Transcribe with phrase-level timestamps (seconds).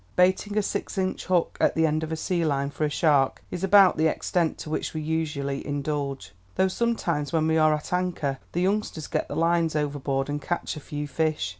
[0.15, 3.43] Baiting a six inch hook at the end of a sea line for a shark
[3.51, 7.93] is about the extent to which we usually indulge; though sometimes when we are at
[7.93, 11.49] anchor the youngsters get the lines overboard and catch a few fish.